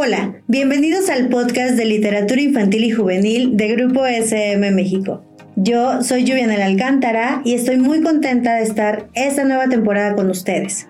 Hola, 0.00 0.36
bienvenidos 0.46 1.10
al 1.10 1.28
podcast 1.28 1.74
de 1.74 1.84
literatura 1.84 2.40
infantil 2.40 2.84
y 2.84 2.92
juvenil 2.92 3.56
de 3.56 3.66
Grupo 3.66 4.06
SM 4.06 4.70
México. 4.70 5.24
Yo 5.56 6.04
soy 6.04 6.20
Juliana 6.20 6.64
Alcántara 6.64 7.42
y 7.44 7.54
estoy 7.54 7.78
muy 7.78 8.00
contenta 8.00 8.54
de 8.54 8.62
estar 8.62 9.08
esta 9.14 9.42
nueva 9.42 9.68
temporada 9.68 10.14
con 10.14 10.30
ustedes. 10.30 10.86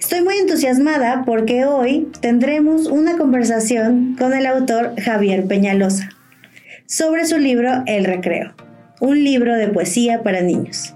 Estoy 0.00 0.22
muy 0.22 0.38
entusiasmada 0.38 1.24
porque 1.26 1.66
hoy 1.66 2.08
tendremos 2.22 2.86
una 2.86 3.18
conversación 3.18 4.16
con 4.18 4.32
el 4.32 4.46
autor 4.46 4.94
Javier 4.98 5.46
Peñalosa 5.46 6.08
sobre 6.86 7.26
su 7.26 7.36
libro 7.36 7.82
El 7.84 8.06
Recreo, 8.06 8.54
un 9.02 9.22
libro 9.22 9.56
de 9.56 9.68
poesía 9.68 10.22
para 10.22 10.40
niños. 10.40 10.94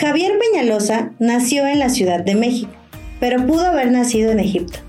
Javier 0.00 0.32
Peñalosa 0.36 1.12
nació 1.20 1.64
en 1.68 1.78
la 1.78 1.90
Ciudad 1.90 2.24
de 2.24 2.34
México 2.34 2.81
pero 3.22 3.46
pudo 3.46 3.66
haber 3.66 3.92
nacido 3.92 4.32
en 4.32 4.40
Egipto. 4.40 4.80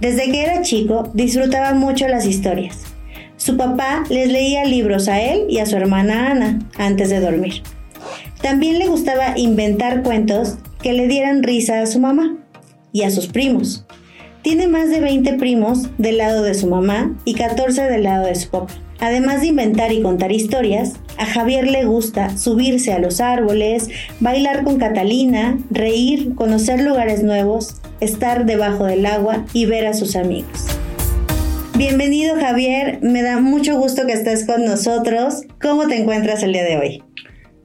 Desde 0.00 0.30
que 0.30 0.44
era 0.44 0.62
chico 0.62 1.10
disfrutaba 1.12 1.74
mucho 1.74 2.06
las 2.06 2.24
historias. 2.24 2.84
Su 3.36 3.56
papá 3.56 4.04
les 4.10 4.30
leía 4.30 4.64
libros 4.64 5.08
a 5.08 5.20
él 5.20 5.46
y 5.48 5.58
a 5.58 5.66
su 5.66 5.74
hermana 5.74 6.30
Ana 6.30 6.60
antes 6.78 7.10
de 7.10 7.18
dormir. 7.18 7.64
También 8.40 8.78
le 8.78 8.86
gustaba 8.86 9.36
inventar 9.36 10.04
cuentos 10.04 10.56
que 10.82 10.92
le 10.92 11.08
dieran 11.08 11.42
risa 11.42 11.80
a 11.80 11.86
su 11.86 11.98
mamá 11.98 12.36
y 12.92 13.02
a 13.02 13.10
sus 13.10 13.26
primos. 13.26 13.84
Tiene 14.42 14.68
más 14.68 14.88
de 14.88 15.00
20 15.00 15.32
primos 15.34 15.88
del 15.98 16.18
lado 16.18 16.44
de 16.44 16.54
su 16.54 16.68
mamá 16.68 17.18
y 17.24 17.34
14 17.34 17.82
del 17.90 18.04
lado 18.04 18.26
de 18.26 18.36
su 18.36 18.50
papá. 18.50 18.74
Además 19.00 19.40
de 19.40 19.48
inventar 19.48 19.92
y 19.92 20.02
contar 20.02 20.32
historias, 20.32 20.94
a 21.18 21.26
Javier 21.26 21.66
le 21.66 21.84
gusta 21.84 22.36
subirse 22.36 22.92
a 22.92 22.98
los 22.98 23.20
árboles, 23.20 23.88
bailar 24.20 24.64
con 24.64 24.78
Catalina, 24.78 25.58
reír, 25.70 26.34
conocer 26.34 26.80
lugares 26.80 27.22
nuevos, 27.22 27.80
estar 28.00 28.46
debajo 28.46 28.84
del 28.84 29.06
agua 29.06 29.44
y 29.52 29.66
ver 29.66 29.86
a 29.86 29.94
sus 29.94 30.16
amigos. 30.16 30.66
Bienvenido 31.76 32.36
Javier, 32.38 33.00
me 33.02 33.22
da 33.22 33.40
mucho 33.40 33.76
gusto 33.78 34.06
que 34.06 34.12
estés 34.12 34.46
con 34.46 34.64
nosotros. 34.64 35.42
¿Cómo 35.60 35.88
te 35.88 36.00
encuentras 36.00 36.42
el 36.44 36.52
día 36.52 36.64
de 36.64 36.76
hoy? 36.76 37.02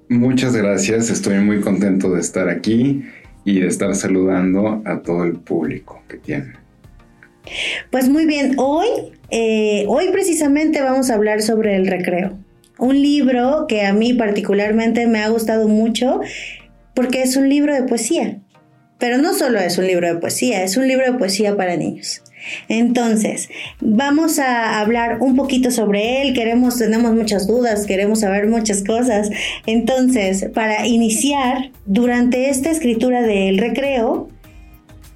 Muchas 0.09 0.55
gracias, 0.55 1.11
estoy 1.11 1.37
muy 1.39 1.61
contento 1.61 2.09
de 2.11 2.19
estar 2.19 2.49
aquí 2.49 3.03
y 3.45 3.59
de 3.59 3.67
estar 3.67 3.93
saludando 3.93 4.81
a 4.85 5.01
todo 5.03 5.23
el 5.23 5.33
público 5.33 6.01
que 6.07 6.17
tiene. 6.17 6.53
Pues 7.91 8.09
muy 8.09 8.25
bien, 8.25 8.55
hoy, 8.57 8.87
eh, 9.31 9.85
hoy 9.87 10.09
precisamente 10.11 10.81
vamos 10.81 11.09
a 11.09 11.15
hablar 11.15 11.41
sobre 11.41 11.75
el 11.75 11.87
recreo. 11.87 12.37
Un 12.77 13.01
libro 13.01 13.65
que 13.67 13.85
a 13.85 13.93
mí 13.93 14.13
particularmente 14.13 15.07
me 15.07 15.19
ha 15.19 15.29
gustado 15.29 15.67
mucho 15.67 16.21
porque 16.93 17.21
es 17.21 17.35
un 17.35 17.49
libro 17.49 17.73
de 17.73 17.83
poesía. 17.83 18.39
Pero 18.97 19.17
no 19.17 19.33
solo 19.33 19.59
es 19.59 19.77
un 19.77 19.87
libro 19.87 20.07
de 20.07 20.19
poesía, 20.19 20.63
es 20.63 20.75
un 20.75 20.87
libro 20.87 21.11
de 21.11 21.17
poesía 21.17 21.55
para 21.55 21.77
niños. 21.77 22.21
Entonces, 22.67 23.49
vamos 23.79 24.39
a 24.39 24.79
hablar 24.79 25.19
un 25.21 25.35
poquito 25.35 25.71
sobre 25.71 26.21
él, 26.21 26.33
queremos, 26.33 26.77
tenemos 26.77 27.13
muchas 27.13 27.47
dudas, 27.47 27.85
queremos 27.85 28.21
saber 28.21 28.47
muchas 28.47 28.83
cosas. 28.83 29.29
Entonces, 29.65 30.49
para 30.53 30.85
iniciar, 30.87 31.71
durante 31.85 32.49
esta 32.49 32.71
escritura 32.71 33.21
del 33.21 33.57
recreo, 33.57 34.29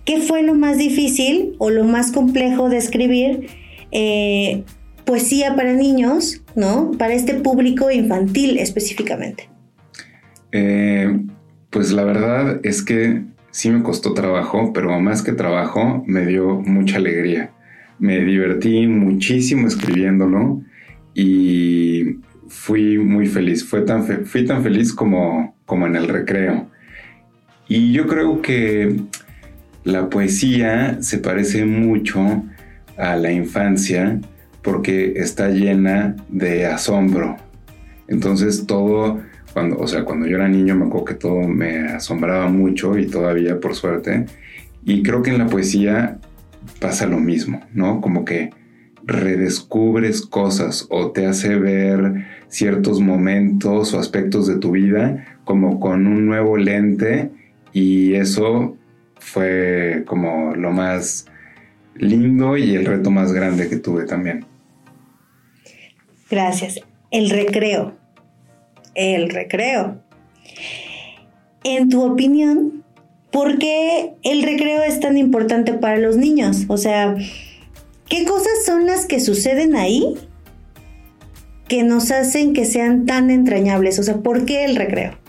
¿Qué 0.05 0.19
fue 0.19 0.43
lo 0.43 0.53
más 0.53 0.77
difícil 0.77 1.55
o 1.59 1.69
lo 1.69 1.85
más 1.85 2.11
complejo 2.11 2.69
de 2.69 2.77
escribir 2.77 3.47
eh, 3.91 4.63
poesía 5.05 5.55
para 5.55 5.73
niños, 5.73 6.41
¿no? 6.55 6.91
Para 6.97 7.13
este 7.13 7.35
público 7.35 7.89
infantil 7.89 8.57
específicamente. 8.57 9.49
Eh, 10.51 11.19
pues 11.69 11.91
la 11.91 12.03
verdad 12.03 12.59
es 12.63 12.83
que 12.83 13.23
sí 13.51 13.69
me 13.69 13.83
costó 13.83 14.13
trabajo, 14.13 14.71
pero 14.73 14.99
más 14.99 15.21
que 15.21 15.31
trabajo 15.31 16.03
me 16.05 16.25
dio 16.25 16.59
mucha 16.61 16.97
alegría. 16.97 17.51
Me 17.99 18.19
divertí 18.25 18.87
muchísimo 18.87 19.67
escribiéndolo 19.67 20.61
y 21.13 22.17
fui 22.47 22.97
muy 22.97 23.27
feliz. 23.27 23.63
Fui 23.63 23.85
tan 23.85 24.63
feliz 24.63 24.93
como, 24.93 25.55
como 25.65 25.87
en 25.87 25.95
el 25.95 26.07
recreo. 26.07 26.67
Y 27.67 27.93
yo 27.93 28.07
creo 28.07 28.41
que 28.41 28.97
la 29.83 30.09
poesía 30.09 30.97
se 31.01 31.17
parece 31.17 31.66
mucho 31.66 32.44
a 32.97 33.16
la 33.16 33.31
infancia 33.31 34.19
porque 34.61 35.13
está 35.17 35.49
llena 35.49 36.16
de 36.29 36.66
asombro. 36.66 37.38
Entonces 38.07 38.66
todo, 38.66 39.19
cuando, 39.53 39.77
o 39.77 39.88
sea, 39.88 40.05
cuando 40.05 40.25
yo 40.25 40.38
era 40.38 40.47
niño 40.47 40.75
me 40.75 40.85
acuerdo 40.85 41.05
que 41.05 41.13
todo 41.16 41.41
me 41.41 41.79
asombraba 41.88 42.47
mucho 42.47 42.97
y 42.97 43.07
todavía 43.07 43.59
por 43.59 43.75
suerte. 43.75 44.25
Y 44.85 45.03
creo 45.03 45.21
que 45.21 45.31
en 45.31 45.39
la 45.39 45.47
poesía 45.47 46.19
pasa 46.79 47.07
lo 47.07 47.19
mismo, 47.19 47.61
¿no? 47.73 48.00
Como 48.01 48.25
que 48.25 48.51
redescubres 49.05 50.21
cosas 50.21 50.88
o 50.89 51.11
te 51.11 51.25
hace 51.25 51.55
ver 51.55 52.25
ciertos 52.47 53.01
momentos 53.01 53.94
o 53.94 54.00
aspectos 54.00 54.47
de 54.47 54.57
tu 54.57 54.71
vida 54.71 55.39
como 55.44 55.79
con 55.81 56.07
un 56.07 56.25
nuevo 56.25 56.55
lente 56.55 57.31
y 57.73 58.13
eso 58.13 58.77
fue 59.23 60.03
como 60.06 60.53
lo 60.56 60.72
más 60.72 61.25
lindo 61.95 62.57
y 62.57 62.75
el 62.75 62.85
reto 62.85 63.09
más 63.09 63.31
grande 63.31 63.69
que 63.69 63.78
tuve 63.78 64.06
también. 64.06 64.45
Gracias. 66.29 66.79
El 67.11 67.29
recreo. 67.29 67.95
El 68.95 69.29
recreo. 69.29 70.01
En 71.63 71.89
tu 71.89 72.03
opinión, 72.03 72.83
¿por 73.31 73.57
qué 73.57 74.13
el 74.23 74.44
recreo 74.44 74.83
es 74.83 75.00
tan 75.00 75.17
importante 75.17 75.73
para 75.73 75.97
los 75.97 76.17
niños? 76.17 76.66
O 76.67 76.78
sea, 76.78 77.16
¿qué 78.09 78.25
cosas 78.25 78.66
son 78.66 78.85
las 78.85 79.06
que 79.06 79.19
suceden 79.19 79.75
ahí 79.75 80.16
que 81.67 81.83
nos 81.83 82.12
hacen 82.12 82.53
que 82.53 82.66
sean 82.66 83.06
tan 83.06 83.29
entrañables? 83.29 83.97
O 84.00 84.03
sea, 84.03 84.17
¿por 84.17 84.45
qué 84.45 84.66
el 84.66 84.75
recreo? 84.75 85.22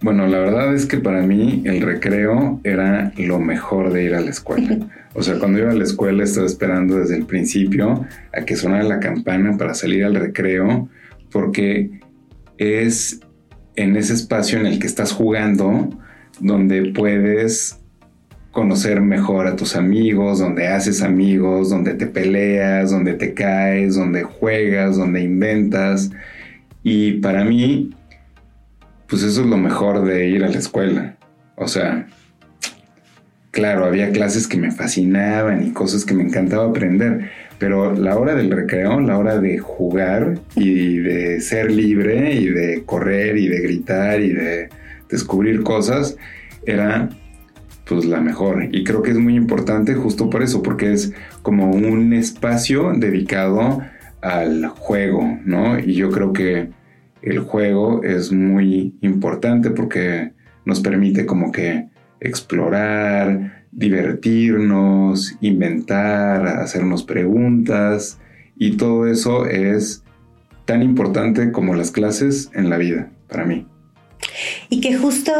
Bueno, 0.00 0.28
la 0.28 0.38
verdad 0.38 0.74
es 0.74 0.86
que 0.86 0.98
para 0.98 1.22
mí 1.22 1.62
el 1.64 1.80
recreo 1.80 2.60
era 2.62 3.12
lo 3.16 3.40
mejor 3.40 3.92
de 3.92 4.04
ir 4.04 4.14
a 4.14 4.20
la 4.20 4.30
escuela. 4.30 4.78
O 5.14 5.22
sea, 5.22 5.38
cuando 5.38 5.58
iba 5.58 5.70
a 5.70 5.74
la 5.74 5.82
escuela 5.82 6.22
estaba 6.22 6.46
esperando 6.46 6.98
desde 6.98 7.16
el 7.16 7.24
principio 7.24 8.04
a 8.32 8.44
que 8.44 8.54
sonara 8.54 8.84
la 8.84 9.00
campana 9.00 9.56
para 9.56 9.74
salir 9.74 10.04
al 10.04 10.14
recreo, 10.14 10.88
porque 11.32 11.90
es 12.58 13.18
en 13.74 13.96
ese 13.96 14.12
espacio 14.12 14.60
en 14.60 14.66
el 14.66 14.78
que 14.78 14.86
estás 14.86 15.10
jugando 15.10 15.88
donde 16.38 16.92
puedes 16.92 17.80
conocer 18.52 19.00
mejor 19.00 19.46
a 19.46 19.56
tus 19.56 19.74
amigos, 19.74 20.38
donde 20.38 20.68
haces 20.68 21.02
amigos, 21.02 21.70
donde 21.70 21.94
te 21.94 22.06
peleas, 22.06 22.90
donde 22.90 23.14
te 23.14 23.34
caes, 23.34 23.96
donde 23.96 24.22
juegas, 24.22 24.96
donde 24.96 25.22
inventas. 25.22 26.10
Y 26.84 27.14
para 27.14 27.44
mí 27.44 27.90
pues 29.08 29.22
eso 29.22 29.40
es 29.40 29.46
lo 29.46 29.56
mejor 29.56 30.04
de 30.04 30.28
ir 30.28 30.44
a 30.44 30.48
la 30.48 30.58
escuela. 30.58 31.16
O 31.56 31.66
sea, 31.66 32.06
claro, 33.50 33.84
había 33.84 34.12
clases 34.12 34.46
que 34.46 34.58
me 34.58 34.70
fascinaban 34.70 35.66
y 35.66 35.72
cosas 35.72 36.04
que 36.04 36.14
me 36.14 36.22
encantaba 36.22 36.66
aprender, 36.68 37.30
pero 37.58 37.94
la 37.94 38.16
hora 38.16 38.34
del 38.34 38.50
recreo, 38.50 39.00
la 39.00 39.18
hora 39.18 39.38
de 39.38 39.58
jugar 39.58 40.38
y 40.54 40.98
de 40.98 41.40
ser 41.40 41.72
libre 41.72 42.34
y 42.34 42.48
de 42.48 42.84
correr 42.84 43.36
y 43.38 43.48
de 43.48 43.60
gritar 43.60 44.20
y 44.20 44.32
de 44.32 44.68
descubrir 45.08 45.62
cosas, 45.62 46.16
era 46.66 47.08
pues 47.86 48.04
la 48.04 48.20
mejor. 48.20 48.68
Y 48.70 48.84
creo 48.84 49.02
que 49.02 49.12
es 49.12 49.18
muy 49.18 49.34
importante 49.34 49.94
justo 49.94 50.28
por 50.28 50.42
eso, 50.42 50.62
porque 50.62 50.92
es 50.92 51.12
como 51.42 51.70
un 51.70 52.12
espacio 52.12 52.92
dedicado 52.94 53.82
al 54.20 54.66
juego, 54.66 55.38
¿no? 55.44 55.78
Y 55.78 55.94
yo 55.94 56.10
creo 56.10 56.34
que 56.34 56.68
el 57.22 57.40
juego 57.40 58.02
es 58.02 58.32
muy 58.32 58.96
importante 59.00 59.70
porque 59.70 60.32
nos 60.64 60.80
permite 60.80 61.26
como 61.26 61.52
que 61.52 61.88
explorar, 62.20 63.64
divertirnos, 63.72 65.36
inventar, 65.40 66.46
hacernos 66.46 67.04
preguntas 67.04 68.18
y 68.56 68.76
todo 68.76 69.06
eso 69.06 69.46
es 69.46 70.02
tan 70.64 70.82
importante 70.82 71.52
como 71.52 71.74
las 71.74 71.90
clases 71.90 72.50
en 72.54 72.70
la 72.70 72.76
vida 72.76 73.10
para 73.28 73.44
mí. 73.44 73.66
Y 74.68 74.80
que 74.80 74.96
justo 74.96 75.32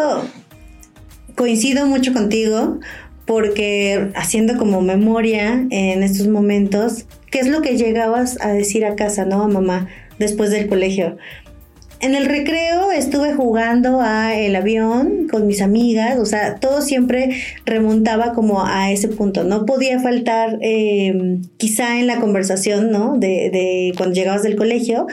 coincido 1.35 1.87
mucho 1.87 2.13
contigo 2.13 2.79
porque 3.27 4.11
haciendo 4.15 4.57
como 4.57 4.81
memoria 4.81 5.67
en 5.71 6.03
estos 6.03 6.29
momentos, 6.29 7.07
¿qué 7.31 7.41
es 7.41 7.49
lo 7.49 7.61
que 7.61 7.77
llegabas 7.77 8.41
a 8.41 8.49
decir 8.49 8.87
a 8.87 8.97
casa, 8.97 9.27
no, 9.27 9.47
mamá, 9.49 9.89
después 10.19 10.51
del 10.51 10.67
colegio? 10.67 11.19
En 12.01 12.15
el 12.15 12.27
recreo 12.27 12.93
estuve 12.93 13.35
jugando 13.35 14.01
a 14.01 14.37
el 14.39 14.55
avión 14.55 15.27
con 15.29 15.49
mis 15.49 15.61
amigas, 15.61 16.19
o 16.21 16.27
sea, 16.27 16.57
todo 16.61 16.81
siempre 16.81 17.43
remontaba 17.65 18.35
como 18.35 18.65
a 18.65 18.93
ese 18.93 19.09
punto. 19.09 19.43
No 19.43 19.67
podía 19.67 19.99
faltar, 19.99 20.59
eh, 20.63 21.41
quizá 21.57 21.99
en 21.99 22.07
la 22.07 22.21
conversación, 22.21 22.93
¿no? 22.93 23.17
De, 23.19 23.51
de 23.51 23.93
cuando 23.97 24.15
llegabas 24.15 24.45
del 24.45 24.55
colegio, 24.55 25.09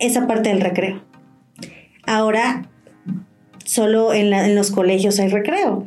esa 0.00 0.26
parte 0.26 0.48
del 0.48 0.60
recreo. 0.60 1.04
Ahora, 2.04 2.68
solo 3.64 4.12
en, 4.12 4.32
en 4.32 4.56
los 4.56 4.72
colegios 4.72 5.20
hay 5.20 5.28
recreo. 5.28 5.86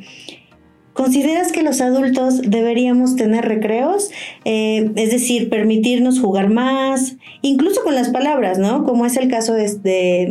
¿Consideras 0.95 1.51
que 1.51 1.61
los 1.61 1.81
adultos 1.81 2.41
deberíamos 2.41 3.17
tener 3.17 3.43
recreos? 3.43 4.09
Eh, 4.45 4.91
es 4.95 5.11
decir, 5.11 5.49
permitirnos 5.49 6.21
jugar 6.21 6.49
más, 6.49 7.17
incluso 7.41 7.83
con 7.83 7.95
las 7.95 8.07
palabras, 8.11 8.59
¿no? 8.59 8.85
Como 8.85 9.05
es 9.05 9.17
el 9.17 9.29
caso 9.29 9.53
de, 9.55 9.67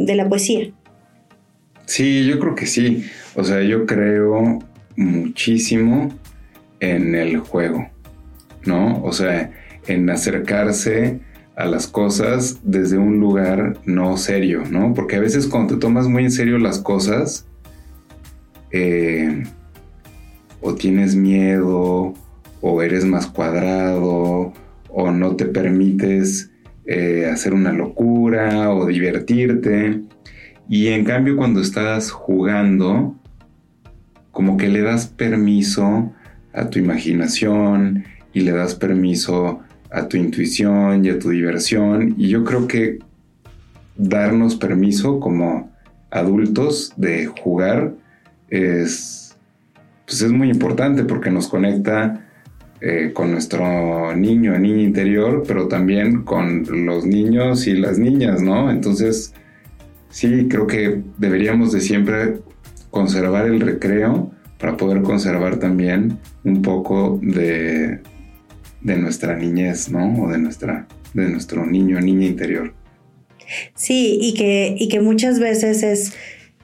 de, 0.06 0.14
la 0.16 0.26
poesía. 0.26 0.72
Sí, 1.84 2.25
yo 2.25 2.38
creo 2.40 2.55
que 2.55 2.64
sí. 2.64 3.05
O 3.34 3.44
sea, 3.44 3.62
yo 3.62 3.84
creo 3.84 4.58
muchísimo 4.96 6.08
en 6.81 7.14
el 7.14 7.40
juego, 7.40 7.87
¿no? 8.64 9.05
O 9.05 9.12
sea, 9.12 9.52
en 9.87 10.08
acercarse 10.08 11.20
a 11.56 11.67
las 11.67 11.87
cosas 11.87 12.60
desde 12.62 12.96
un 12.96 13.20
lugar 13.20 13.76
no 13.84 14.17
serio, 14.17 14.62
¿no? 14.70 14.94
Porque 14.94 15.17
a 15.17 15.20
veces 15.20 15.46
cuando 15.46 15.75
te 15.75 15.81
tomas 15.81 16.08
muy 16.08 16.25
en 16.25 16.32
serio 16.32 16.56
las 16.56 16.78
cosas, 16.78 17.46
eh, 18.70 19.43
o 20.64 20.75
tienes 20.75 21.14
miedo, 21.14 22.14
o 22.62 22.82
eres 22.82 23.05
más 23.05 23.26
cuadrado, 23.26 24.55
o 24.88 25.11
no 25.11 25.37
te 25.37 25.44
permites 25.44 26.50
eh, 26.87 27.28
hacer 27.31 27.52
una 27.52 27.70
locura 27.70 28.72
o 28.72 28.87
divertirte. 28.87 30.00
Y 30.66 30.88
en 30.88 31.05
cambio 31.05 31.37
cuando 31.37 31.61
estás 31.61 32.11
jugando, 32.11 33.14
como 34.31 34.56
que 34.56 34.69
le 34.69 34.81
das 34.81 35.06
permiso 35.06 36.14
a 36.55 36.70
tu 36.70 36.78
imaginación 36.78 38.05
y 38.32 38.40
le 38.40 38.52
das 38.52 38.75
permiso 38.75 39.60
a 39.90 40.08
tu 40.08 40.17
intuición 40.17 41.05
y 41.05 41.10
a 41.10 41.19
tu 41.19 41.28
diversión. 41.28 42.14
Y 42.17 42.28
yo 42.28 42.43
creo 42.43 42.67
que 42.67 43.00
darnos 43.96 44.56
permiso 44.56 45.20
como 45.20 45.70
adultos 46.10 46.94
de 46.96 47.26
jugar 47.26 47.93
es 48.49 49.24
pues 50.06 50.23
es 50.23 50.31
muy 50.31 50.51
importante 50.51 51.05
porque 51.05 51.31
nos 51.31 51.49
conecta 51.49 52.25
eh, 52.81 53.12
con 53.15 53.31
nuestro 53.33 54.15
niño, 54.15 54.59
niña 54.59 54.83
interior, 54.83 55.43
pero 55.47 55.69
también 55.69 56.23
con 56.23 56.65
los 56.85 57.06
niños 57.06 57.67
y 57.67 57.75
las 57.75 57.99
niñas, 57.99 58.43
¿no? 58.43 58.71
Entonces, 58.71 59.33
sí, 60.11 60.49
creo 60.49 60.67
que 60.67 61.03
deberíamos 61.17 61.73
de 61.73 61.81
siempre 61.81 62.41
conservar 62.91 63.47
el 63.47 63.61
recreo 63.61 64.31
para 64.59 64.77
poder 64.77 65.03
conservar 65.03 65.59
también 65.59 66.19
un 66.45 66.62
poco 66.62 67.19
de, 67.23 68.01
de 68.83 68.97
nuestra 68.97 69.37
niñez, 69.37 69.91
¿no? 69.91 70.23
O 70.23 70.29
de, 70.29 70.39
nuestra, 70.39 70.87
de 71.15 71.29
nuestro 71.29 71.65
niño, 71.65 72.01
niña 72.01 72.27
interior. 72.27 72.75
Sí, 73.75 74.19
y 74.21 74.35
que, 74.35 74.77
y 74.79 74.89
que 74.89 75.01
muchas 75.01 75.41
veces 75.41 75.83
es 75.83 76.15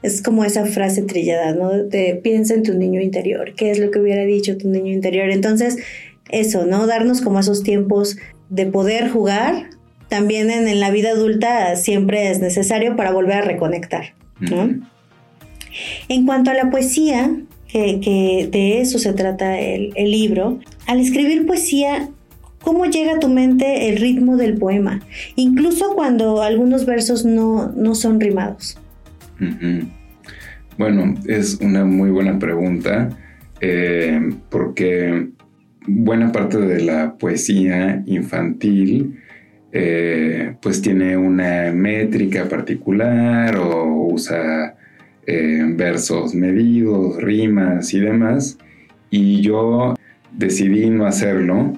es 0.03 0.23
como 0.23 0.45
esa 0.45 0.65
frase 0.67 1.03
trillada, 1.03 1.55
¿no? 1.55 1.71
De 1.71 2.19
piensa 2.23 2.55
en 2.55 2.63
tu 2.63 2.75
niño 2.75 3.01
interior, 3.01 3.55
qué 3.55 3.71
es 3.71 3.79
lo 3.79 3.91
que 3.91 3.99
hubiera 3.99 4.25
dicho 4.25 4.57
tu 4.57 4.69
niño 4.69 4.93
interior. 4.93 5.31
Entonces, 5.31 5.77
eso, 6.31 6.67
¿no? 6.67 6.87
Darnos 6.87 7.21
como 7.21 7.41
esos 7.41 7.63
tiempos 7.63 8.17
de 8.49 8.67
poder 8.67 9.11
jugar, 9.11 9.71
también 10.09 10.51
en, 10.51 10.81
la 10.81 10.91
vida 10.91 11.11
adulta 11.11 11.77
siempre 11.77 12.31
es 12.31 12.41
necesario 12.41 12.97
para 12.97 13.13
volver 13.13 13.39
a 13.39 13.43
reconectar, 13.43 14.15
¿no? 14.41 14.81
En 16.09 16.27
cuanto 16.27 16.51
a 16.51 16.55
la 16.55 16.71
poesía, 16.71 17.31
que, 17.69 18.49
de 18.51 18.81
eso 18.81 18.99
se 18.99 19.13
trata 19.13 19.61
el, 19.61 19.93
libro, 20.11 20.59
al 20.87 20.99
escribir 20.99 21.47
poesía, 21.47 22.09
¿cómo 22.61 22.87
llega 22.87 23.15
a 23.15 23.19
tu 23.21 23.29
mente 23.29 23.89
el 23.89 23.99
ritmo 23.99 24.37
del 24.37 24.59
poema? 24.59 25.01
Incluso 25.37 25.95
cuando 25.95 26.43
algunos 26.43 26.87
versos 26.87 27.25
no, 27.25 27.69
no 27.77 27.95
son 27.95 28.19
rimados. 28.19 28.79
Bueno, 30.79 31.15
es 31.27 31.59
una 31.61 31.85
muy 31.85 32.11
buena 32.11 32.39
pregunta 32.39 33.11
eh, 33.61 34.31
porque 34.49 35.29
buena 35.87 36.33
parte 36.33 36.59
de 36.59 36.81
la 36.83 37.15
poesía 37.19 38.03
infantil 38.07 39.19
eh, 39.73 40.57
pues 40.61 40.83
tiene 40.83 41.17
una 41.17 41.71
métrica 41.73 42.49
particular 42.49 43.57
o 43.57 44.09
usa 44.09 44.75
eh, 45.27 45.65
versos 45.77 46.35
medidos, 46.35 47.23
rimas 47.23 47.93
y 47.95 48.01
demás. 48.01 48.59
Y 49.11 49.41
yo 49.43 49.95
decidí 50.33 50.89
no 50.91 51.07
hacerlo 51.07 51.75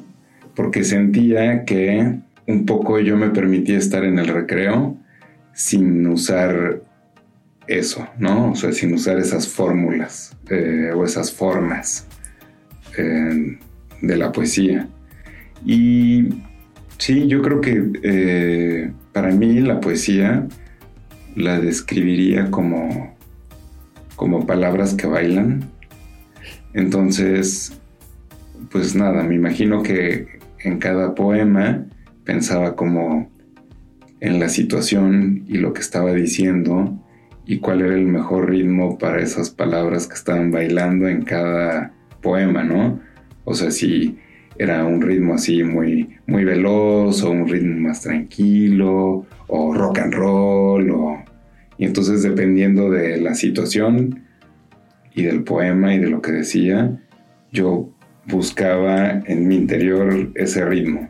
porque 0.54 0.84
sentía 0.84 1.64
que 1.64 2.18
un 2.46 2.66
poco 2.66 2.98
yo 3.00 3.16
me 3.16 3.30
permitía 3.30 3.78
estar 3.78 4.04
en 4.04 4.18
el 4.18 4.28
recreo 4.28 4.96
sin 5.52 6.06
usar 6.06 6.82
eso, 7.66 8.06
¿no? 8.18 8.52
O 8.52 8.54
sea, 8.54 8.72
sin 8.72 8.94
usar 8.94 9.18
esas 9.18 9.48
fórmulas 9.48 10.36
eh, 10.50 10.92
o 10.94 11.04
esas 11.04 11.32
formas 11.32 12.06
eh, 12.96 13.58
de 14.00 14.16
la 14.16 14.32
poesía. 14.32 14.88
Y 15.64 16.28
sí, 16.98 17.26
yo 17.28 17.42
creo 17.42 17.60
que 17.60 17.90
eh, 18.02 18.92
para 19.12 19.30
mí 19.30 19.60
la 19.60 19.80
poesía 19.80 20.46
la 21.36 21.60
describiría 21.60 22.50
como, 22.50 23.14
como 24.16 24.46
palabras 24.46 24.94
que 24.94 25.06
bailan. 25.06 25.70
Entonces, 26.74 27.80
pues 28.70 28.94
nada, 28.94 29.22
me 29.22 29.34
imagino 29.34 29.82
que 29.82 30.40
en 30.60 30.78
cada 30.78 31.14
poema 31.14 31.86
pensaba 32.24 32.76
como 32.76 33.30
en 34.20 34.38
la 34.38 34.48
situación 34.48 35.44
y 35.48 35.58
lo 35.58 35.72
que 35.72 35.80
estaba 35.80 36.12
diciendo 36.12 37.02
y 37.46 37.58
cuál 37.58 37.82
era 37.82 37.94
el 37.94 38.06
mejor 38.06 38.50
ritmo 38.50 38.98
para 38.98 39.20
esas 39.20 39.50
palabras 39.50 40.06
que 40.06 40.14
estaban 40.14 40.50
bailando 40.50 41.08
en 41.08 41.22
cada 41.22 41.92
poema, 42.20 42.62
¿no? 42.62 43.00
O 43.44 43.54
sea, 43.54 43.70
si 43.70 44.18
era 44.58 44.84
un 44.84 45.00
ritmo 45.00 45.34
así 45.34 45.62
muy, 45.64 46.16
muy 46.26 46.44
veloz 46.44 47.22
o 47.22 47.30
un 47.30 47.48
ritmo 47.48 47.88
más 47.88 48.02
tranquilo 48.02 49.26
o 49.48 49.74
rock 49.74 49.98
and 49.98 50.14
roll 50.14 50.90
o... 50.90 51.24
Y 51.78 51.84
entonces 51.84 52.22
dependiendo 52.22 52.90
de 52.90 53.20
la 53.20 53.34
situación 53.34 54.22
y 55.14 55.22
del 55.24 55.42
poema 55.42 55.94
y 55.94 55.98
de 55.98 56.08
lo 56.08 56.22
que 56.22 56.30
decía, 56.30 57.00
yo 57.50 57.90
buscaba 58.26 59.20
en 59.26 59.48
mi 59.48 59.56
interior 59.56 60.30
ese 60.36 60.64
ritmo. 60.64 61.08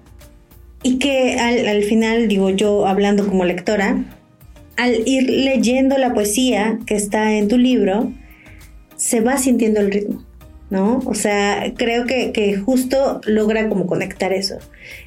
Y 0.82 0.98
que 0.98 1.38
al, 1.38 1.68
al 1.68 1.82
final, 1.82 2.26
digo 2.26 2.50
yo, 2.50 2.86
hablando 2.86 3.26
como 3.26 3.44
lectora, 3.44 4.02
al 4.82 5.06
ir 5.06 5.30
leyendo 5.30 5.96
la 5.96 6.12
poesía 6.12 6.80
que 6.86 6.96
está 6.96 7.34
en 7.34 7.46
tu 7.46 7.56
libro, 7.56 8.12
se 8.96 9.20
va 9.20 9.36
sintiendo 9.36 9.78
el 9.78 9.92
ritmo, 9.92 10.24
¿no? 10.70 10.98
O 11.06 11.14
sea, 11.14 11.72
creo 11.76 12.04
que, 12.04 12.56
justo 12.56 13.20
logra 13.24 13.68
como 13.68 13.86
conectar 13.86 14.32
eso. 14.32 14.58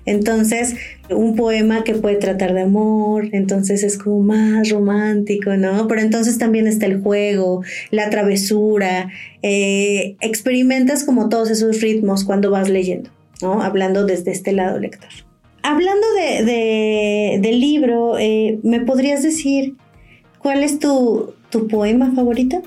Entonces, 0.05 0.75
un 1.09 1.35
poema 1.35 1.83
que 1.83 1.93
puede 1.93 2.15
tratar 2.15 2.53
de 2.53 2.61
amor, 2.61 3.27
entonces 3.33 3.83
es 3.83 3.97
como 3.97 4.21
más 4.21 4.69
romántico, 4.69 5.57
¿no? 5.57 5.89
Pero 5.89 5.99
entonces 5.99 6.37
también 6.37 6.67
está 6.67 6.85
el 6.85 7.01
juego, 7.01 7.61
la 7.91 8.09
travesura, 8.09 9.09
eh, 9.41 10.15
experimentas 10.21 11.03
como 11.03 11.27
todos 11.27 11.51
esos 11.51 11.81
ritmos 11.81 12.23
cuando 12.23 12.49
vas 12.49 12.69
leyendo, 12.69 13.09
¿no? 13.41 13.61
Hablando 13.61 14.05
desde 14.05 14.31
este 14.31 14.53
lado 14.53 14.79
lector. 14.79 15.09
Hablando 15.67 16.05
de, 16.13 17.39
del 17.41 17.59
libro, 17.59 18.19
eh, 18.19 18.59
¿me 18.61 18.81
podrías 18.81 19.23
decir 19.23 19.73
cuál 20.37 20.63
es 20.63 20.77
tu, 20.77 21.33
poema 21.71 22.13
favorito? 22.13 22.61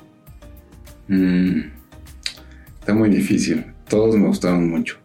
Mm, 1.06 1.60
está 2.80 2.94
muy 2.94 3.08
difícil. 3.08 3.66
Todos 3.88 4.16
me 4.16 4.26
gustaron 4.26 4.68
mucho. 4.68 4.96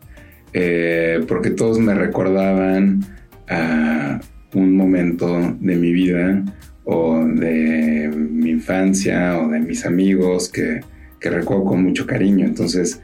Eh, 0.53 1.23
porque 1.27 1.51
todos 1.51 1.77
me 1.77 1.93
recordaban 1.93 3.01
a 3.47 4.19
un 4.55 4.75
momento 4.75 5.55
de 5.59 5.75
mi 5.75 5.91
vida 5.93 6.43
o 6.85 7.23
de 7.23 8.12
mi 8.12 8.50
infancia 8.50 9.38
o 9.38 9.50
de 9.50 9.59
mis 9.59 9.85
amigos 9.85 10.50
que, 10.50 10.79
que 11.19 11.29
recuerdo 11.29 11.65
con 11.65 11.83
mucho 11.83 12.07
cariño. 12.07 12.47
Entonces 12.47 13.03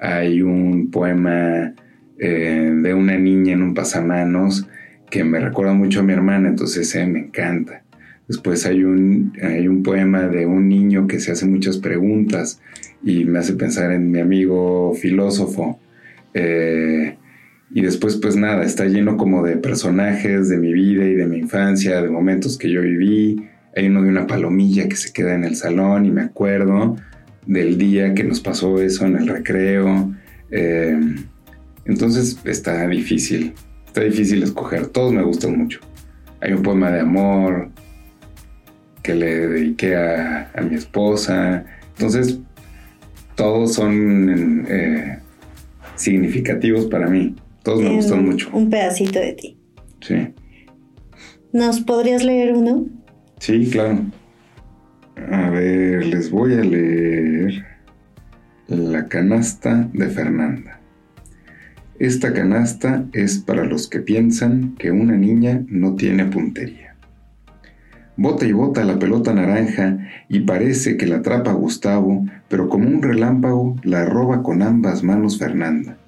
hay 0.00 0.40
un 0.40 0.90
poema 0.90 1.74
eh, 2.20 2.70
de 2.82 2.94
una 2.94 3.16
niña 3.18 3.54
en 3.54 3.62
un 3.62 3.74
pasamanos 3.74 4.68
que 5.10 5.24
me 5.24 5.40
recuerda 5.40 5.72
mucho 5.72 6.00
a 6.00 6.02
mi 6.02 6.12
hermana, 6.12 6.48
entonces 6.48 6.94
me 7.08 7.18
encanta. 7.20 7.82
Después 8.28 8.64
hay 8.66 8.84
un, 8.84 9.32
hay 9.42 9.66
un 9.66 9.82
poema 9.82 10.28
de 10.28 10.46
un 10.46 10.68
niño 10.68 11.06
que 11.08 11.18
se 11.18 11.32
hace 11.32 11.46
muchas 11.46 11.78
preguntas 11.78 12.60
y 13.02 13.24
me 13.24 13.40
hace 13.40 13.54
pensar 13.54 13.90
en 13.90 14.10
mi 14.10 14.20
amigo 14.20 14.94
filósofo. 14.94 15.80
Eh, 16.34 17.16
Y 17.72 17.82
después, 17.82 18.16
pues 18.16 18.34
nada, 18.34 18.64
está 18.64 18.86
lleno 18.86 19.16
como 19.16 19.44
de 19.44 19.56
personajes 19.56 20.48
de 20.48 20.58
mi 20.58 20.72
vida 20.72 21.04
y 21.04 21.14
de 21.14 21.26
mi 21.26 21.38
infancia, 21.38 22.02
de 22.02 22.08
momentos 22.10 22.58
que 22.58 22.68
yo 22.68 22.82
viví. 22.82 23.36
Hay 23.76 23.86
uno 23.86 24.02
de 24.02 24.08
una 24.08 24.26
palomilla 24.26 24.88
que 24.88 24.96
se 24.96 25.12
queda 25.12 25.34
en 25.36 25.44
el 25.44 25.54
salón 25.54 26.04
y 26.04 26.10
me 26.10 26.22
acuerdo 26.22 26.96
del 27.46 27.78
día 27.78 28.12
que 28.14 28.24
nos 28.24 28.40
pasó 28.40 28.80
eso 28.82 29.06
en 29.06 29.16
el 29.16 29.28
recreo. 29.28 30.12
Eh, 30.50 30.98
entonces 31.84 32.38
está 32.44 32.86
difícil, 32.86 33.54
está 33.86 34.02
difícil 34.02 34.42
escoger. 34.42 34.88
Todos 34.88 35.12
me 35.12 35.22
gustan 35.22 35.58
mucho. 35.58 35.80
Hay 36.40 36.52
un 36.52 36.62
poema 36.62 36.90
de 36.90 37.00
amor 37.00 37.70
que 39.02 39.14
le 39.14 39.48
dediqué 39.48 39.96
a, 39.96 40.50
mi 40.68 40.76
esposa. 40.76 41.64
Entonces, 41.96 42.38
todos 43.34 43.74
son 43.74 44.66
eh, 44.68 45.18
significativos 45.96 46.86
para 46.86 47.08
mí. 47.08 47.34
Todos 47.62 47.82
me 47.82 47.90
gustan 47.90 48.24
mucho. 48.24 48.50
Un 48.52 48.70
pedacito 48.70 49.18
de 49.18 49.32
ti. 49.32 49.58
Sí. 50.00 50.28
¿Nos 51.52 51.80
podrías 51.80 52.22
leer 52.22 52.54
uno? 52.54 52.86
Sí, 53.38 53.68
claro. 53.70 54.00
A 55.30 55.50
ver, 55.50 56.06
les 56.06 56.30
voy 56.30 56.54
a 56.54 56.62
leer 56.62 57.64
La 58.68 59.08
canasta 59.08 59.88
de 59.92 60.08
Fernanda. 60.08 60.79
Esta 62.00 62.32
canasta 62.32 63.04
es 63.12 63.40
para 63.40 63.66
los 63.66 63.86
que 63.86 64.00
piensan 64.00 64.74
que 64.78 64.90
una 64.90 65.18
niña 65.18 65.62
no 65.68 65.96
tiene 65.96 66.24
puntería. 66.24 66.96
Bota 68.16 68.46
y 68.46 68.52
bota 68.52 68.86
la 68.86 68.98
pelota 68.98 69.34
naranja 69.34 69.98
y 70.26 70.40
parece 70.40 70.96
que 70.96 71.06
la 71.06 71.16
atrapa 71.16 71.52
Gustavo, 71.52 72.24
pero 72.48 72.70
como 72.70 72.88
un 72.88 73.02
relámpago 73.02 73.76
la 73.82 74.06
roba 74.06 74.42
con 74.42 74.62
ambas 74.62 75.02
manos 75.02 75.38
Fernanda. 75.38 75.98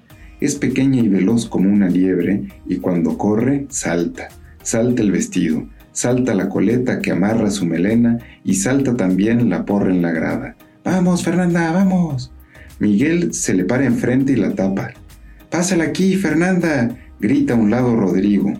Es 0.41 0.55
pequeña 0.55 0.99
y 0.99 1.09
veloz 1.09 1.47
como 1.47 1.69
una 1.69 1.89
liebre 1.89 2.41
y 2.65 2.77
cuando 2.77 3.15
corre 3.15 3.67
salta, 3.69 4.29
salta 4.63 5.03
el 5.03 5.11
vestido, 5.11 5.67
salta 5.91 6.33
la 6.33 6.49
coleta 6.49 7.01
que 7.01 7.11
amarra 7.11 7.51
su 7.51 7.67
melena 7.67 8.17
y 8.43 8.55
salta 8.55 8.97
también 8.97 9.47
la 9.47 9.63
porra 9.63 9.91
en 9.91 10.01
la 10.01 10.11
grada. 10.11 10.55
Vamos, 10.83 11.23
Fernanda, 11.23 11.71
vamos. 11.71 12.31
Miguel 12.79 13.31
se 13.31 13.53
le 13.53 13.63
para 13.63 13.85
enfrente 13.85 14.33
y 14.33 14.37
la 14.37 14.55
tapa. 14.55 14.89
Pásala 15.53 15.83
aquí, 15.83 16.15
Fernanda, 16.15 16.97
grita 17.19 17.53
a 17.53 17.57
un 17.57 17.69
lado 17.69 17.95
Rodrigo. 17.95 18.53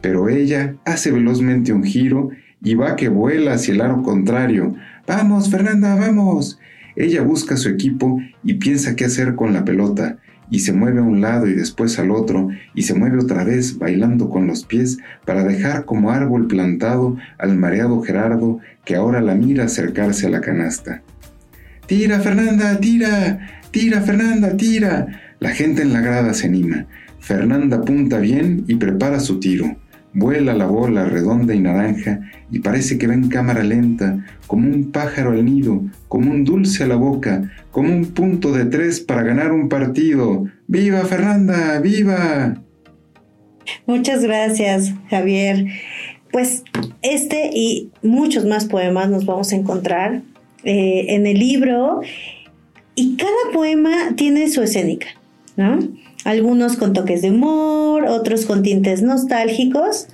Pero 0.00 0.28
ella 0.28 0.76
hace 0.84 1.10
velozmente 1.10 1.72
un 1.72 1.82
giro 1.82 2.30
y 2.62 2.76
va 2.76 2.94
que 2.94 3.08
vuela 3.08 3.54
hacia 3.54 3.74
el 3.74 3.80
aro 3.80 4.04
contrario. 4.04 4.76
Vamos, 5.08 5.50
Fernanda, 5.50 5.96
vamos. 5.96 6.60
Ella 6.94 7.22
busca 7.22 7.56
su 7.56 7.68
equipo 7.68 8.20
y 8.44 8.54
piensa 8.54 8.94
qué 8.94 9.06
hacer 9.06 9.34
con 9.34 9.52
la 9.52 9.64
pelota, 9.64 10.18
y 10.48 10.60
se 10.60 10.72
mueve 10.72 11.00
a 11.00 11.02
un 11.02 11.20
lado 11.20 11.48
y 11.48 11.52
después 11.52 11.98
al 11.98 12.12
otro, 12.12 12.50
y 12.76 12.82
se 12.82 12.94
mueve 12.94 13.18
otra 13.18 13.42
vez 13.42 13.76
bailando 13.76 14.30
con 14.30 14.46
los 14.46 14.64
pies 14.64 14.98
para 15.24 15.42
dejar 15.42 15.84
como 15.84 16.12
árbol 16.12 16.46
plantado 16.46 17.16
al 17.38 17.56
mareado 17.56 18.02
Gerardo 18.02 18.60
que 18.84 18.94
ahora 18.94 19.20
la 19.20 19.34
mira 19.34 19.64
acercarse 19.64 20.28
a 20.28 20.30
la 20.30 20.42
canasta. 20.42 21.02
Tira, 21.88 22.20
Fernanda, 22.20 22.78
tira, 22.78 23.64
tira, 23.72 24.00
Fernanda, 24.02 24.56
tira. 24.56 25.25
La 25.46 25.54
gente 25.54 25.82
en 25.82 25.92
la 25.92 26.00
grada 26.00 26.34
se 26.34 26.48
anima. 26.48 26.86
Fernanda 27.20 27.76
apunta 27.76 28.18
bien 28.18 28.64
y 28.66 28.74
prepara 28.74 29.20
su 29.20 29.38
tiro. 29.38 29.76
Vuela 30.12 30.54
la 30.54 30.66
bola 30.66 31.04
redonda 31.04 31.54
y 31.54 31.60
naranja 31.60 32.18
y 32.50 32.58
parece 32.58 32.98
que 32.98 33.06
va 33.06 33.14
en 33.14 33.28
cámara 33.28 33.62
lenta, 33.62 34.26
como 34.48 34.68
un 34.68 34.90
pájaro 34.90 35.30
al 35.30 35.44
nido, 35.44 35.84
como 36.08 36.32
un 36.32 36.42
dulce 36.42 36.82
a 36.82 36.88
la 36.88 36.96
boca, 36.96 37.48
como 37.70 37.90
un 37.90 38.06
punto 38.06 38.50
de 38.50 38.64
tres 38.64 38.98
para 38.98 39.22
ganar 39.22 39.52
un 39.52 39.68
partido. 39.68 40.46
¡Viva 40.66 41.04
Fernanda! 41.04 41.78
¡Viva! 41.78 42.60
Muchas 43.86 44.24
gracias, 44.24 44.94
Javier. 45.10 45.64
Pues 46.32 46.64
este 47.02 47.50
y 47.54 47.92
muchos 48.02 48.46
más 48.46 48.64
poemas 48.64 49.10
nos 49.10 49.26
vamos 49.26 49.52
a 49.52 49.54
encontrar 49.54 50.22
eh, 50.64 51.04
en 51.10 51.24
el 51.24 51.38
libro 51.38 52.00
y 52.96 53.16
cada 53.16 53.52
poema 53.52 54.16
tiene 54.16 54.48
su 54.48 54.62
escénica, 54.62 55.06
¿no? 55.56 55.78
algunos 56.26 56.76
con 56.76 56.92
toques 56.92 57.22
de 57.22 57.30
humor, 57.30 58.04
otros 58.04 58.46
con 58.46 58.62
tintes 58.62 59.00
nostálgicos, 59.00 60.08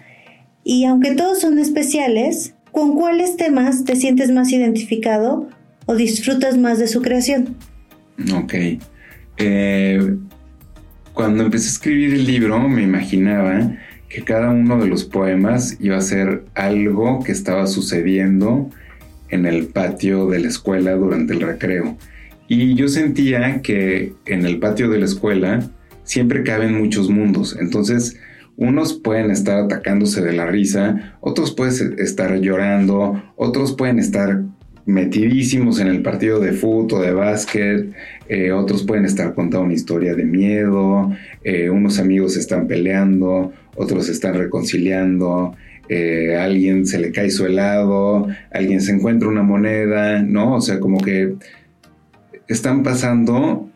y 0.63 0.85
aunque 0.85 1.15
todos 1.15 1.41
son 1.41 1.59
especiales, 1.59 2.55
¿con 2.71 2.95
cuáles 2.95 3.37
temas 3.37 3.85
te 3.85 3.97
sientes 3.97 4.31
más 4.31 4.53
identificado 4.53 5.49
o 5.87 5.95
disfrutas 5.95 6.59
más 6.59 6.79
de 6.79 6.87
su 6.87 7.01
creación? 7.01 7.57
Ok. 8.35 8.55
Eh, 9.39 10.17
cuando 11.15 11.45
empecé 11.45 11.67
a 11.67 11.71
escribir 11.71 12.13
el 12.13 12.27
libro 12.27 12.69
me 12.69 12.83
imaginaba 12.83 13.73
que 14.11 14.23
cada 14.23 14.51
uno 14.51 14.79
de 14.79 14.89
los 14.89 15.05
poemas 15.05 15.79
iba 15.81 15.97
a 15.97 16.03
ser 16.03 16.45
algo 16.55 17.25
que 17.25 17.33
estaba 17.33 17.67
sucediendo 17.67 18.69
en 19.31 19.47
el 19.47 19.67
patio 19.69 20.27
de 20.27 20.41
la 20.41 20.49
escuela 20.49 20.93
durante 20.93 21.33
el 21.33 21.41
recreo. 21.41 21.97
Y 22.55 22.75
yo 22.75 22.87
sentía 22.89 23.63
que 23.63 24.13
en 24.27 24.45
el 24.45 24.59
patio 24.59 24.91
de 24.91 24.99
la 24.99 25.07
escuela 25.07 25.71
siempre 26.05 26.43
caben 26.43 26.79
muchos 26.79 27.09
mundos. 27.09 27.57
Entonces, 27.59 28.19
unos 28.59 28.93
pueden 28.93 29.31
estar 29.31 29.59
atacándose 29.59 30.21
de 30.21 30.35
la 30.35 30.45
risa, 30.45 31.17
otros 31.23 31.55
pueden 31.55 31.99
estar 31.99 32.39
llorando, 32.41 33.23
otros 33.37 33.73
pueden 33.73 33.99
estar 33.99 34.43
metidísimos 34.85 35.81
en 35.81 35.87
el 35.87 36.03
partido 36.03 36.41
de 36.41 36.53
fútbol 36.53 37.01
de 37.01 37.13
básquet, 37.15 37.91
eh, 38.29 38.53
otros 38.53 38.83
pueden 38.83 39.07
estar 39.07 39.33
contando 39.33 39.65
una 39.65 39.73
historia 39.73 40.15
de 40.15 40.27
miedo, 40.27 41.11
eh, 41.45 41.71
unos 41.71 41.99
amigos 41.99 42.37
están 42.37 42.67
peleando, 42.67 43.51
otros 43.77 44.11
están 44.11 44.35
reconciliando, 44.35 45.57
eh, 45.89 46.37
alguien 46.37 46.85
se 46.85 46.99
le 46.99 47.13
cae 47.13 47.31
su 47.31 47.47
helado, 47.47 48.27
alguien 48.51 48.83
se 48.83 48.93
encuentra 48.93 49.31
una 49.31 49.43
moneda, 49.43 50.21
¿no? 50.21 50.57
O 50.57 50.61
sea, 50.61 50.81
como 50.81 50.99
que 51.01 51.35
están 52.49 52.83
pasando 52.83 53.69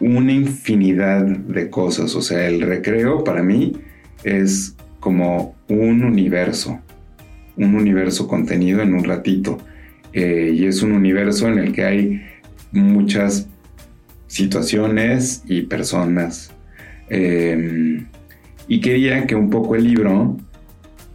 una 0.00 0.32
infinidad 0.32 1.24
de 1.24 1.70
cosas. 1.70 2.14
O 2.14 2.22
sea, 2.22 2.46
el 2.46 2.60
recreo 2.60 3.24
para 3.24 3.42
mí 3.42 3.72
es 4.24 4.76
como 5.00 5.54
un 5.68 6.04
universo, 6.04 6.80
un 7.56 7.74
universo 7.74 8.28
contenido 8.28 8.82
en 8.82 8.94
un 8.94 9.04
ratito. 9.04 9.58
Eh, 10.12 10.52
y 10.54 10.66
es 10.66 10.82
un 10.82 10.92
universo 10.92 11.48
en 11.48 11.58
el 11.58 11.72
que 11.72 11.84
hay 11.84 12.22
muchas 12.72 13.48
situaciones 14.26 15.42
y 15.46 15.62
personas. 15.62 16.50
Em, 17.08 18.06
y 18.68 18.80
quería 18.80 19.26
que 19.26 19.34
un 19.34 19.50
poco 19.50 19.74
el 19.74 19.84
libro 19.84 20.36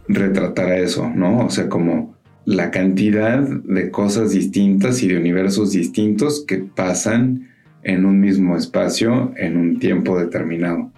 retratara 0.08 0.78
eso, 0.78 1.10
¿no? 1.14 1.46
O 1.46 1.50
sea, 1.50 1.68
como 1.68 2.13
la 2.44 2.70
cantidad 2.70 3.40
de 3.40 3.90
cosas 3.90 4.32
distintas 4.32 5.02
y 5.02 5.08
de 5.08 5.16
universos 5.16 5.72
distintos 5.72 6.44
que 6.46 6.58
pasan 6.58 7.48
en 7.82 8.04
un 8.04 8.20
mismo 8.20 8.56
espacio 8.56 9.32
en 9.36 9.56
un 9.56 9.78
tiempo 9.78 10.18
determinado. 10.18 10.90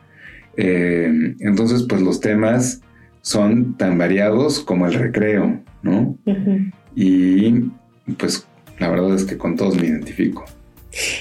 Eh, 0.57 1.35
entonces, 1.41 1.85
pues 1.89 2.01
los 2.01 2.21
temas 2.21 2.81
son 3.23 3.77
tan 3.77 3.99
variados 3.99 4.61
como 4.61 4.87
el 4.87 4.95
recreo, 4.95 5.61
¿no? 5.83 6.17
Y 6.95 7.71
pues 8.19 8.47
la 8.79 8.89
verdad 8.89 9.15
es 9.15 9.25
que 9.25 9.37
con 9.37 9.57
todos 9.57 9.77
me 9.77 9.87
identifico. 9.87 10.45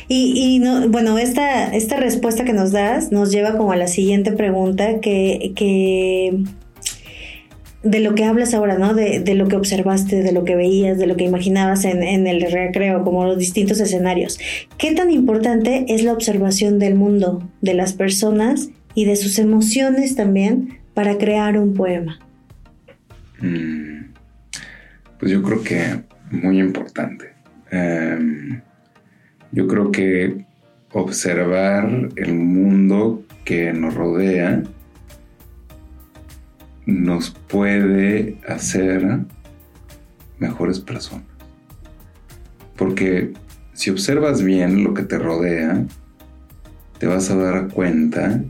Y, 0.07 0.59
no, 0.59 0.87
bueno, 0.89 1.17
esta, 1.17 1.75
esta 1.75 1.97
respuesta 1.97 2.45
que 2.45 2.53
nos 2.53 2.71
das 2.71 3.11
nos 3.11 3.31
lleva 3.31 3.57
como 3.57 3.73
a 3.73 3.75
la 3.75 3.87
siguiente 3.87 4.31
pregunta 4.31 5.01
que, 5.01 5.51
que 5.55 6.43
de 7.85 7.99
lo 7.99 8.15
que 8.15 8.25
hablas 8.25 8.55
ahora, 8.55 8.79
¿no? 8.79 8.95
De, 8.95 9.35
lo 9.35 9.47
que 9.47 9.55
observaste, 9.55 10.23
de 10.23 10.31
lo 10.31 10.43
que 10.43 10.55
veías, 10.55 10.97
de 10.97 11.05
lo 11.05 11.15
que 11.15 11.23
imaginabas 11.23 11.85
en, 11.85 12.25
el 12.25 12.51
recreo, 12.51 13.03
como 13.03 13.25
los 13.25 13.37
distintos 13.37 13.79
escenarios. 13.79 14.39
¿Qué 14.79 14.95
tan 14.95 15.11
importante 15.11 15.85
es 15.87 16.03
la 16.03 16.11
observación 16.11 16.79
del 16.79 16.95
mundo, 16.95 17.47
de 17.61 17.75
las 17.75 17.93
personas 17.93 18.69
y 18.95 19.05
de 19.05 19.15
sus 19.15 19.37
emociones 19.37 20.15
también 20.15 20.79
para 20.95 21.19
crear 21.19 21.59
un 21.59 21.75
poema? 21.75 22.19
Mm, 23.39 24.13
pues 25.19 25.31
yo 25.31 25.43
creo 25.43 25.61
que 25.61 26.01
muy 26.31 26.59
importante. 26.59 27.33
Em, 27.69 28.61
yo 29.51 29.67
creo 29.67 29.91
que 29.91 30.43
observar 30.91 32.09
el 32.15 32.33
mundo 32.33 33.23
que 33.43 33.71
nos 33.73 33.93
rodea 33.93 34.63
nos 36.85 37.31
puede 37.31 38.37
hacer 38.47 39.19
mejores 40.39 40.79
personas. 40.79 41.25
Porque 42.75 43.33
si 43.73 43.89
observas 43.89 44.43
bien 44.43 44.83
lo 44.83 44.93
que 44.93 45.03
te 45.03 45.17
rodea, 45.17 45.85
te 46.99 47.07
vas 47.07 47.29
a 47.29 47.35
dar 47.35 47.69
cuenta 47.69 48.43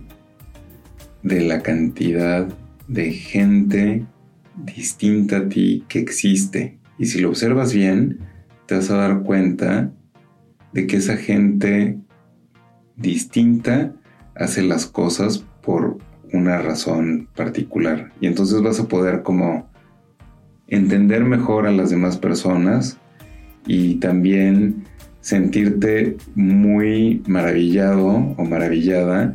de 1.23 1.41
la 1.41 1.61
cantidad 1.61 2.47
de 2.87 3.11
gente 3.11 4.05
distinta 4.57 5.37
a 5.37 5.49
ti 5.49 5.83
que 5.87 5.99
existe. 5.99 6.77
Y 6.97 7.07
si 7.07 7.19
lo 7.19 7.29
observas 7.29 7.73
bien, 7.73 8.19
te 8.67 8.75
vas 8.75 8.89
a 8.89 8.97
dar 8.97 9.23
cuenta 9.23 9.91
de 10.73 10.87
que 10.87 10.97
esa 10.97 11.17
gente 11.17 11.97
distinta 12.95 13.93
hace 14.35 14.61
las 14.61 14.85
cosas 14.85 15.45
por 15.61 15.97
una 16.35 16.61
razón 16.61 17.27
particular. 17.35 18.11
Y 18.21 18.27
entonces 18.27 18.61
vas 18.61 18.79
a 18.79 18.87
poder 18.87 19.23
como 19.23 19.69
entender 20.67 21.23
mejor 21.23 21.67
a 21.67 21.71
las 21.71 21.89
demás 21.89 22.17
personas 22.17 22.97
y 23.65 23.95
también 23.95 24.83
sentirte 25.21 26.17
muy 26.35 27.23
maravillado 27.27 28.07
o 28.37 28.43
maravillada, 28.43 29.33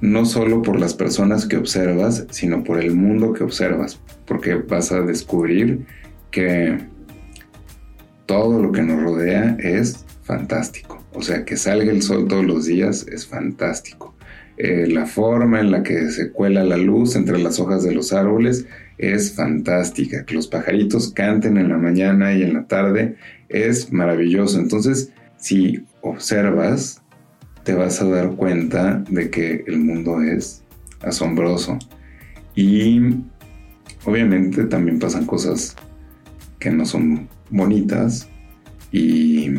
no 0.00 0.26
solo 0.26 0.62
por 0.62 0.80
las 0.80 0.94
personas 0.94 1.46
que 1.46 1.56
observas, 1.56 2.26
sino 2.30 2.64
por 2.64 2.80
el 2.80 2.94
mundo 2.94 3.32
que 3.32 3.44
observas, 3.44 4.00
porque 4.26 4.54
vas 4.54 4.90
a 4.90 5.00
descubrir 5.02 5.86
que 6.30 6.78
todo 8.26 8.60
lo 8.60 8.72
que 8.72 8.82
nos 8.82 9.02
rodea 9.02 9.56
es 9.60 10.04
fantástico. 10.22 11.02
O 11.12 11.22
sea, 11.22 11.44
que 11.44 11.56
salga 11.56 11.92
el 11.92 12.02
sol 12.02 12.26
todos 12.26 12.44
los 12.44 12.66
días 12.66 13.06
es 13.08 13.26
fantástico. 13.26 14.13
Eh, 14.56 14.86
la 14.86 15.06
forma 15.06 15.60
en 15.60 15.70
la 15.72 15.82
que 15.82 16.10
se 16.10 16.30
cuela 16.30 16.62
la 16.62 16.76
luz 16.76 17.16
entre 17.16 17.38
las 17.38 17.58
hojas 17.58 17.82
de 17.82 17.92
los 17.94 18.12
árboles 18.12 18.66
es 18.98 19.32
fantástica. 19.34 20.24
Que 20.24 20.34
los 20.34 20.46
pajaritos 20.46 21.12
canten 21.12 21.58
en 21.58 21.68
la 21.68 21.78
mañana 21.78 22.34
y 22.34 22.42
en 22.42 22.54
la 22.54 22.66
tarde 22.66 23.16
es 23.48 23.92
maravilloso. 23.92 24.58
Entonces, 24.58 25.12
si 25.36 25.84
observas, 26.02 27.02
te 27.64 27.74
vas 27.74 28.00
a 28.00 28.08
dar 28.08 28.30
cuenta 28.36 29.02
de 29.08 29.30
que 29.30 29.64
el 29.66 29.78
mundo 29.80 30.22
es 30.22 30.62
asombroso. 31.00 31.78
Y 32.54 33.00
obviamente 34.04 34.64
también 34.64 34.98
pasan 34.98 35.26
cosas 35.26 35.74
que 36.58 36.70
no 36.70 36.86
son 36.86 37.28
bonitas 37.50 38.28
y 38.92 39.50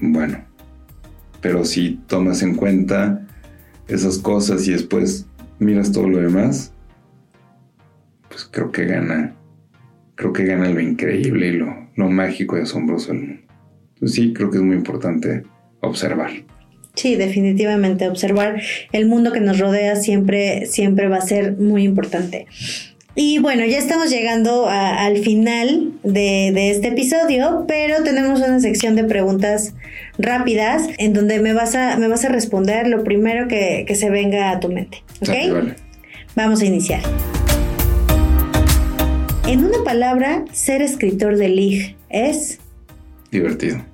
bueno, 0.00 0.38
pero 1.40 1.64
si 1.64 2.00
tomas 2.08 2.42
en 2.42 2.56
cuenta 2.56 3.24
esas 3.88 4.18
cosas 4.18 4.66
y 4.66 4.72
después 4.72 5.26
miras 5.58 5.92
todo 5.92 6.08
lo 6.08 6.18
demás, 6.18 6.72
pues 8.28 8.48
creo 8.50 8.72
que 8.72 8.86
gana, 8.86 9.34
creo 10.14 10.32
que 10.32 10.44
gana 10.44 10.68
lo 10.70 10.80
increíble 10.80 11.48
y 11.48 11.52
lo, 11.52 11.88
lo 11.96 12.08
mágico 12.08 12.58
y 12.58 12.62
asombroso 12.62 13.12
del 13.12 13.20
mundo. 13.20 13.42
Sí, 14.04 14.32
creo 14.32 14.50
que 14.50 14.56
es 14.56 14.62
muy 14.62 14.76
importante 14.76 15.44
observar. 15.80 16.30
Sí, 16.94 17.16
definitivamente 17.16 18.08
observar 18.08 18.60
el 18.92 19.06
mundo 19.06 19.32
que 19.32 19.40
nos 19.40 19.58
rodea 19.58 19.96
siempre, 19.96 20.66
siempre 20.66 21.08
va 21.08 21.16
a 21.16 21.22
ser 21.22 21.56
muy 21.56 21.84
importante. 21.84 22.46
Y 23.14 23.38
bueno, 23.40 23.66
ya 23.66 23.78
estamos 23.78 24.10
llegando 24.10 24.66
al 24.68 25.18
final 25.18 25.92
de, 26.02 26.70
este 26.70 26.88
episodio, 26.88 27.66
pero 27.68 28.02
tenemos 28.02 28.40
una 28.40 28.58
sección 28.60 28.96
de 28.96 29.04
preguntas 29.04 29.74
rápidas 30.18 30.88
en 30.96 31.12
donde 31.12 31.38
me 31.40 31.52
vas 31.52 31.74
a, 31.74 31.98
me 31.98 32.08
vas 32.08 32.24
a 32.24 32.30
responder 32.30 32.88
lo 32.88 33.04
primero 33.04 33.48
que, 33.48 33.86
se 33.94 34.08
venga 34.08 34.50
a 34.50 34.60
tu 34.60 34.70
mente. 34.70 35.02
¿Ok? 35.20 35.74
Vamos 36.34 36.62
a 36.62 36.64
iniciar. 36.64 37.02
En 39.46 39.64
una 39.64 39.84
palabra, 39.84 40.46
ser 40.52 40.80
escritor 40.80 41.36
de 41.36 41.48
Lig 41.48 41.96
es... 42.08 42.60
Divertido. 43.30 43.84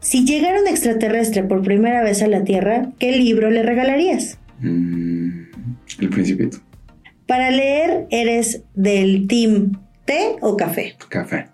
Si 0.00 0.26
llegara 0.26 0.60
un 0.60 0.68
extraterrestre 0.68 1.42
por 1.44 1.62
primera 1.62 2.02
vez 2.02 2.22
a 2.22 2.26
la 2.26 2.44
Tierra, 2.44 2.90
¿qué 2.98 3.12
libro 3.12 3.50
le 3.50 3.62
regalarías? 3.62 4.38
Mm, 4.60 5.44
el 6.00 6.08
Principito. 6.10 6.58
Para 7.30 7.52
leer, 7.52 8.08
¿eres 8.10 8.64
del 8.74 9.28
team 9.28 9.78
té 10.04 10.34
o 10.40 10.56
café? 10.56 10.96
Café. 11.08 11.46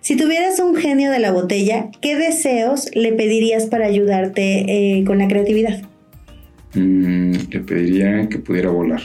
Si 0.00 0.14
tuvieras 0.16 0.60
un 0.60 0.76
genio 0.76 1.10
de 1.10 1.18
la 1.18 1.32
botella, 1.32 1.88
¿qué 2.00 2.14
deseos 2.14 2.88
le 2.94 3.12
pedirías 3.12 3.66
para 3.66 3.86
ayudarte 3.86 4.98
eh, 5.00 5.04
con 5.04 5.18
la 5.18 5.26
creatividad? 5.26 5.82
Mm, 6.74 7.32
le 7.50 7.60
pediría 7.66 8.28
que 8.28 8.38
pudiera 8.38 8.70
volar. 8.70 9.02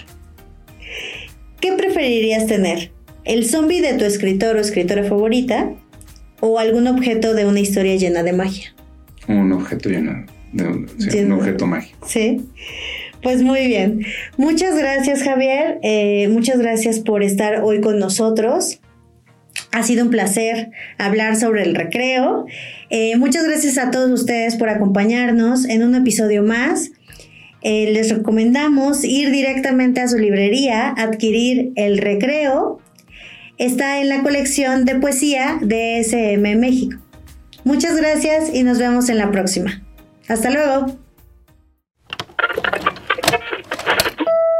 ¿Qué 1.59 1.71
preferirías 1.71 2.45
tener? 2.45 2.91
¿El 3.23 3.43
zombie 3.47 3.81
de 3.81 3.95
tu 3.95 4.05
escritor 4.05 4.57
o 4.57 4.59
escritora 4.59 5.03
favorita? 5.03 5.73
¿O 6.41 6.59
algún 6.59 6.85
objeto 6.85 7.33
de 7.33 7.47
una 7.47 7.59
historia 7.59 7.95
llena 7.95 8.21
de 8.21 8.33
magia? 8.33 8.75
Un 9.27 9.51
objeto 9.51 9.89
lleno 9.89 10.27
de, 10.53 11.23
un 11.23 11.31
objeto 11.31 11.65
mágico. 11.65 12.07
Sí. 12.07 12.39
Pues 13.25 13.41
muy 13.41 13.65
bien. 13.65 14.05
Muchas 14.37 14.77
gracias 14.77 15.23
Javier. 15.23 15.79
Eh, 15.81 16.27
muchas 16.27 16.59
gracias 16.59 16.99
por 16.99 17.23
estar 17.23 17.63
hoy 17.63 17.81
con 17.81 17.97
nosotros. 17.97 18.79
Ha 19.71 19.81
sido 19.81 20.05
un 20.05 20.11
placer 20.11 20.69
hablar 20.99 21.35
sobre 21.35 21.63
el 21.63 21.73
recreo. 21.73 22.45
Eh, 22.91 23.17
muchas 23.17 23.43
gracias 23.45 23.79
a 23.79 23.89
todos 23.89 24.11
ustedes 24.11 24.57
por 24.57 24.69
acompañarnos 24.69 25.65
en 25.65 25.81
un 25.81 25.95
episodio 25.95 26.43
más. 26.43 26.91
Eh, 27.63 27.89
les 27.93 28.15
recomendamos 28.15 29.03
ir 29.03 29.31
directamente 29.31 30.01
a 30.01 30.07
su 30.07 30.19
librería, 30.19 30.89
adquirir 30.89 31.71
el 31.77 31.97
recreo. 31.97 32.79
Está 33.57 34.01
en 34.01 34.09
la 34.09 34.21
colección 34.21 34.85
de 34.85 34.99
poesía 34.99 35.57
de 35.63 35.97
SM 35.97 36.57
México. 36.57 36.99
Muchas 37.63 37.97
gracias 37.97 38.53
y 38.53 38.61
nos 38.61 38.77
vemos 38.77 39.09
en 39.09 39.17
la 39.17 39.31
próxima. 39.31 39.81
Hasta 40.27 40.51
luego. 40.51 41.04